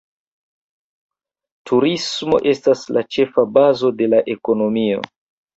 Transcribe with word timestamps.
Turismo 1.71 2.39
estas 2.53 2.83
la 2.97 3.05
ĉefa 3.17 3.47
bazo 3.59 3.95
de 4.01 4.11
la 4.15 4.27
ekonomio. 4.37 5.07